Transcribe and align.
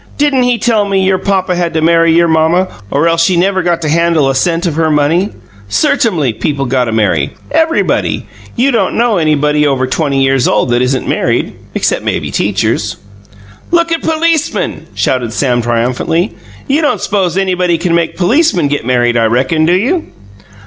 "Didn't 0.17 0.41
he 0.41 0.57
tell 0.57 0.85
me 0.85 1.05
your 1.05 1.19
papa 1.19 1.55
had 1.55 1.75
to 1.75 1.81
marry 1.83 2.11
your 2.11 2.27
mamma, 2.27 2.69
or 2.89 3.07
else 3.07 3.27
he 3.27 3.37
never'd 3.37 3.65
got 3.65 3.83
to 3.83 3.87
handle 3.89 4.27
a 4.29 4.33
cent 4.33 4.65
of 4.65 4.73
her 4.73 4.89
money? 4.89 5.29
Certumly, 5.69 6.33
people 6.33 6.65
gotta 6.65 6.91
marry. 6.91 7.35
Everybody. 7.51 8.25
You 8.55 8.71
don't 8.71 8.95
know 8.97 9.17
anybody 9.19 9.67
over 9.67 9.85
twenty 9.85 10.23
years 10.23 10.47
old 10.47 10.71
that 10.71 10.81
isn't 10.81 11.07
married 11.07 11.53
except 11.75 12.03
maybe 12.03 12.31
teachers." 12.31 12.95
"Look 13.69 13.91
at 13.91 14.01
policemen!" 14.01 14.87
shouted 14.95 15.33
Sam 15.33 15.61
triumphantly. 15.61 16.33
"You 16.67 16.81
don't 16.81 16.99
s'pose 16.99 17.37
anybody 17.37 17.77
can 17.77 17.93
make 17.93 18.17
policemen 18.17 18.69
get 18.69 18.83
married, 18.83 19.15
I 19.15 19.25
reckon, 19.25 19.67
do 19.67 19.73
you?" 19.73 20.07